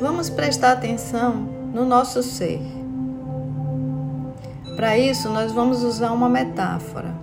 [0.00, 1.34] vamos prestar atenção
[1.72, 2.60] no nosso ser.
[4.76, 7.14] Para isso, nós vamos usar uma metáfora.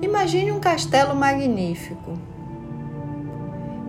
[0.00, 2.18] Imagine um castelo magnífico.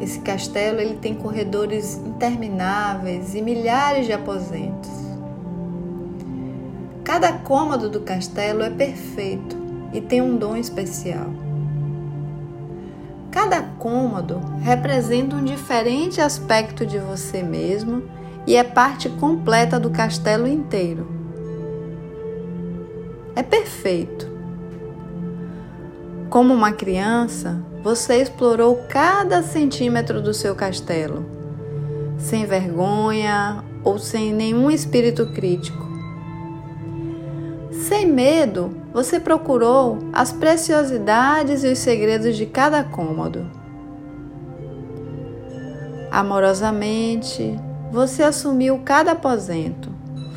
[0.02, 4.92] Esse castelo ele tem corredores intermináveis e milhares de aposentos.
[7.04, 9.56] Cada cômodo do castelo é perfeito
[9.94, 11.28] e tem um dom especial.
[13.32, 18.04] Cada cômodo representa um diferente aspecto de você mesmo
[18.46, 21.08] e é parte completa do castelo inteiro.
[23.34, 24.30] É perfeito.
[26.30, 31.26] Como uma criança, você explorou cada centímetro do seu castelo,
[32.18, 35.90] sem vergonha ou sem nenhum espírito crítico.
[37.72, 43.50] Sem medo, você procurou as preciosidades e os segredos de cada cômodo.
[46.12, 47.58] Amorosamente,
[47.92, 49.90] você assumiu cada aposento,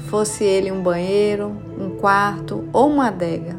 [0.09, 3.57] fosse ele um banheiro, um quarto ou uma adega.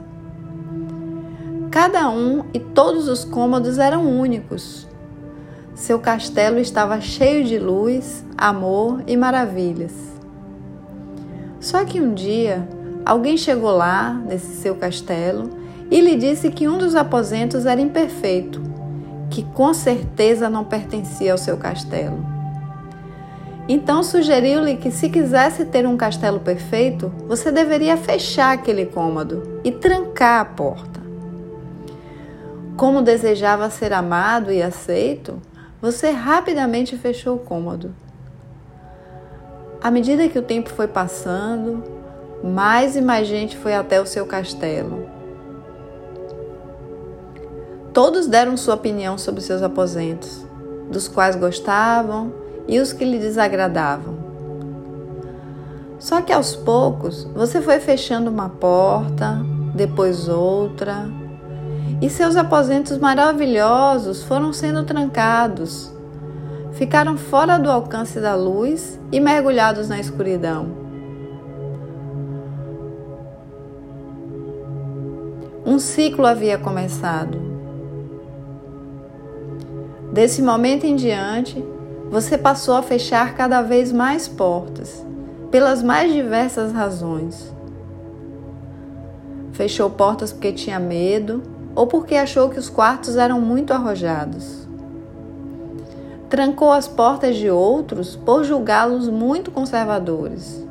[1.70, 4.88] Cada um e todos os cômodos eram únicos.
[5.74, 9.92] Seu castelo estava cheio de luz, amor e maravilhas.
[11.60, 12.66] Só que um dia
[13.06, 15.50] alguém chegou lá, nesse seu castelo,
[15.92, 18.62] e lhe disse que um dos aposentos era imperfeito,
[19.30, 22.26] que com certeza não pertencia ao seu castelo.
[23.68, 29.72] Então sugeriu-lhe que, se quisesse ter um castelo perfeito, você deveria fechar aquele cômodo e
[29.72, 31.00] trancar a porta.
[32.78, 35.42] Como desejava ser amado e aceito,
[35.82, 37.96] você rapidamente fechou o cômodo.
[39.82, 41.95] À medida que o tempo foi passando,
[42.46, 45.10] mais e mais gente foi até o seu castelo.
[47.92, 50.46] Todos deram sua opinião sobre seus aposentos,
[50.92, 52.32] dos quais gostavam
[52.68, 54.14] e os que lhe desagradavam.
[55.98, 59.42] Só que aos poucos você foi fechando uma porta,
[59.74, 61.10] depois outra,
[62.00, 65.92] e seus aposentos maravilhosos foram sendo trancados.
[66.74, 70.85] Ficaram fora do alcance da luz e mergulhados na escuridão.
[75.68, 77.40] Um ciclo havia começado.
[80.14, 81.66] Desse momento em diante,
[82.08, 85.04] você passou a fechar cada vez mais portas,
[85.50, 87.52] pelas mais diversas razões.
[89.54, 91.42] Fechou portas porque tinha medo
[91.74, 94.68] ou porque achou que os quartos eram muito arrojados.
[96.30, 100.64] Trancou as portas de outros por julgá-los muito conservadores.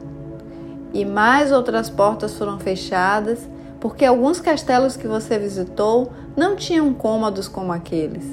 [0.93, 3.53] E mais outras portas foram fechadas
[3.85, 8.25] porque alguns castelos que você visitou não tinham cômodos como aqueles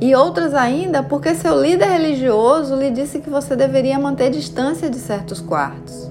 [0.00, 4.98] e outras ainda porque seu líder religioso lhe disse que você deveria manter distância de
[4.98, 6.08] certos quartos.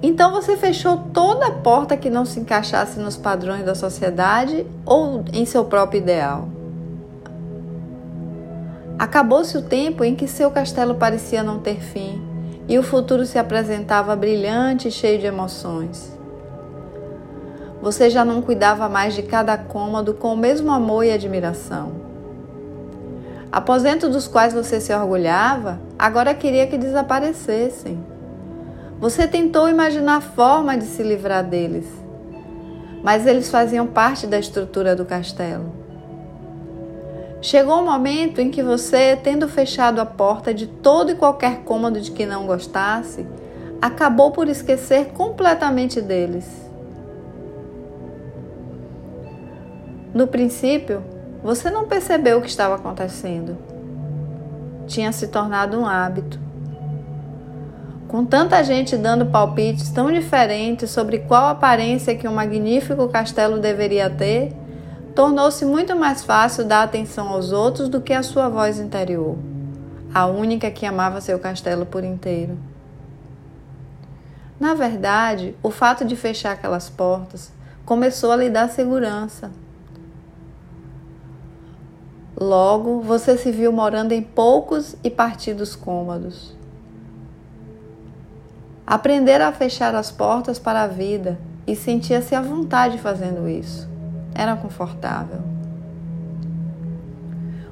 [0.00, 5.24] Então você fechou toda a porta que não se encaixasse nos padrões da sociedade ou
[5.32, 6.48] em seu próprio ideal.
[8.96, 12.31] Acabou-se o tempo em que seu castelo parecia não ter fim
[12.68, 16.16] e o futuro se apresentava brilhante e cheio de emoções.
[17.80, 21.92] Você já não cuidava mais de cada cômodo com o mesmo amor e admiração.
[23.50, 28.02] Aposentos dos quais você se orgulhava, agora queria que desaparecessem.
[29.00, 31.86] Você tentou imaginar forma de se livrar deles,
[33.02, 35.81] mas eles faziam parte da estrutura do castelo.
[37.42, 42.00] Chegou o momento em que você, tendo fechado a porta de todo e qualquer cômodo
[42.00, 43.26] de que não gostasse,
[43.80, 46.46] acabou por esquecer completamente deles.
[50.14, 51.02] No princípio,
[51.42, 53.58] você não percebeu o que estava acontecendo.
[54.86, 56.38] Tinha se tornado um hábito.
[58.06, 64.08] Com tanta gente dando palpites tão diferentes sobre qual aparência que um magnífico castelo deveria
[64.08, 64.52] ter,
[65.14, 69.36] tornou-se muito mais fácil dar atenção aos outros do que à sua voz interior,
[70.12, 72.58] a única que amava seu castelo por inteiro.
[74.58, 77.52] Na verdade, o fato de fechar aquelas portas
[77.84, 79.50] começou a lhe dar segurança
[82.42, 86.56] Logo, você se viu morando em poucos e partidos cômodos.
[88.84, 93.91] Aprendera a fechar as portas para a vida e sentia-se à vontade fazendo isso.
[94.34, 95.40] Era confortável.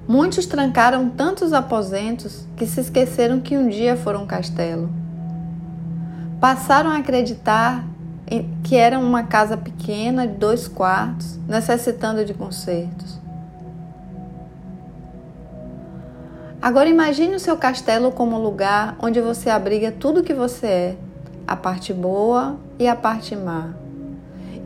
[0.06, 4.90] Muitos trancaram tantos aposentos que se esqueceram que um dia foram um castelo.
[6.40, 7.84] Passaram a acreditar
[8.62, 13.18] que era uma casa pequena de dois quartos, necessitando de consertos.
[16.62, 20.96] Agora imagine o seu castelo como um lugar onde você abriga tudo que você é,
[21.46, 23.70] a parte boa e a parte má,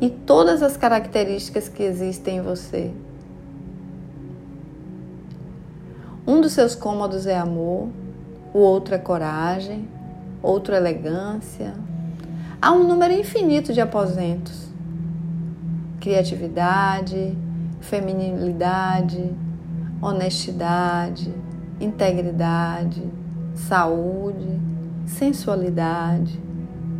[0.04, 2.90] e todas as características que existem em você.
[6.26, 7.88] Um dos seus cômodos é amor,
[8.52, 9.88] o outro é coragem,
[10.42, 11.72] outro é elegância.
[12.60, 14.68] Há um número infinito de aposentos.
[16.02, 17.34] Criatividade,
[17.80, 19.34] feminilidade,
[20.02, 21.34] honestidade,
[21.80, 23.02] integridade,
[23.54, 24.60] saúde,
[25.06, 26.38] sensualidade,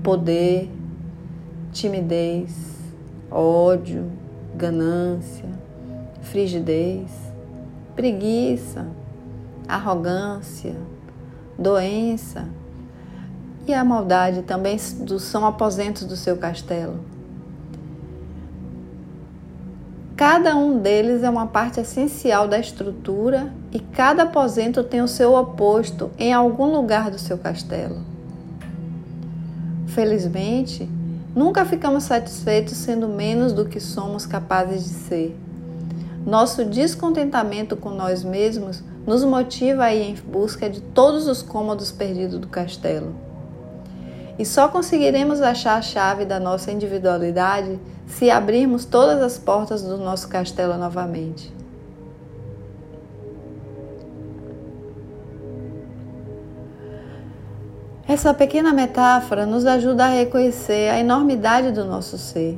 [0.02, 0.70] poder,
[1.70, 2.73] timidez,
[3.34, 4.12] ódio,
[4.54, 5.48] ganância,
[6.22, 7.10] frigidez,
[7.96, 8.86] preguiça,
[9.66, 10.76] arrogância,
[11.58, 12.48] doença
[13.66, 17.00] e a maldade também são aposentos do seu castelo.
[20.16, 25.34] Cada um deles é uma parte essencial da estrutura e cada aposento tem o seu
[25.34, 28.00] oposto em algum lugar do seu castelo.
[29.88, 30.88] Felizmente,
[31.34, 35.36] nunca ficamos satisfeitos sendo menos do que somos capazes de ser.
[36.26, 41.92] Nosso descontentamento com nós mesmos nos motiva a ir em busca de todos os cômodos
[41.92, 43.14] perdidos do castelo.
[44.38, 49.96] E só conseguiremos achar a chave da nossa individualidade se abrirmos todas as portas do
[49.98, 51.53] nosso castelo novamente.
[58.14, 62.56] Essa pequena metáfora nos ajuda a reconhecer a enormidade do nosso ser.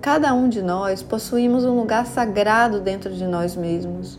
[0.00, 4.18] Cada um de nós possuímos um lugar sagrado dentro de nós mesmos,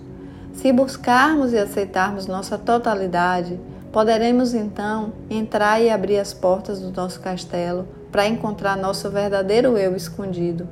[0.53, 3.59] se buscarmos e aceitarmos nossa totalidade,
[3.91, 9.93] poderemos então entrar e abrir as portas do nosso castelo para encontrar nosso verdadeiro eu
[9.93, 10.69] escondido,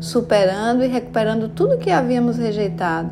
[0.00, 3.10] superando e recuperando tudo que havíamos rejeitado.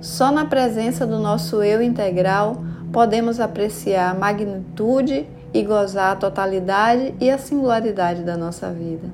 [0.00, 7.14] Só na presença do nosso eu integral podemos apreciar a magnitude e gozar a totalidade
[7.20, 9.08] e a singularidade da nossa vida.